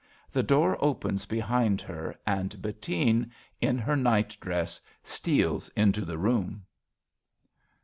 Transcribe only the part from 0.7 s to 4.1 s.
opens behind hei', and Bettine, in her